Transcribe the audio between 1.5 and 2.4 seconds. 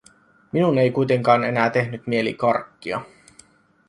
tehnyt mieli